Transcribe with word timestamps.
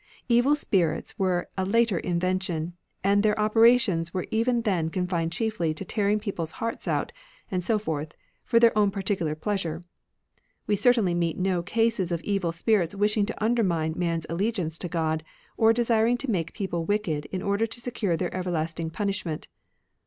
Evil 0.27 0.55
spirits 0.55 1.19
were 1.19 1.47
a 1.59 1.63
later 1.63 1.99
invention, 1.99 2.73
and 3.03 3.21
their 3.21 3.39
operations 3.39 4.11
were 4.15 4.25
even 4.31 4.63
then 4.63 4.89
confined 4.89 5.31
chiefly 5.31 5.75
to 5.75 5.85
tearing 5.85 6.19
people's 6.19 6.53
hearts 6.53 6.87
out, 6.87 7.11
and 7.51 7.63
so 7.63 7.77
forth, 7.77 8.15
for 8.43 8.57
their 8.59 8.75
own 8.75 8.89
particular 8.89 9.35
pleasure; 9.35 9.83
we 10.65 10.75
certainly 10.75 11.13
meet 11.13 11.37
no 11.37 11.61
cases 11.61 12.11
of 12.11 12.23
evil 12.23 12.51
spirits 12.51 12.95
wishing 12.95 13.27
to 13.27 13.43
undermine 13.43 13.93
man's 13.95 14.25
allegiance 14.27 14.79
to 14.79 14.89
God, 14.89 15.23
or 15.55 15.71
desiring 15.71 16.17
to 16.17 16.31
make 16.31 16.55
people 16.55 16.83
wicked 16.83 17.25
in 17.25 17.43
order 17.43 17.67
to 17.67 17.79
secure 17.79 18.17
their 18.17 18.33
everlasting 18.35 18.89
punishment. 18.89 19.47